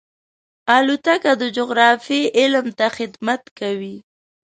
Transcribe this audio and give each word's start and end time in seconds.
الوتکه 0.75 1.31
د 1.41 1.43
جغرافیې 1.57 2.21
علم 2.39 2.67
ته 2.77 2.87
خدمت 2.97 3.43
کوي. 3.59 3.97